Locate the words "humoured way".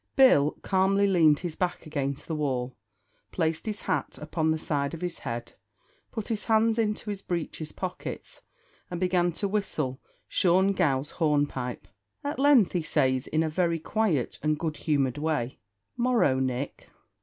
14.77-15.59